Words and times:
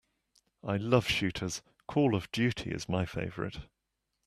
I 0.63 0.77
love 0.77 1.07
shooters, 1.07 1.61
Call 1.87 2.15
of 2.15 2.31
Duty 2.31 2.71
is 2.71 2.89
my 2.89 3.05
favorite. 3.05 3.57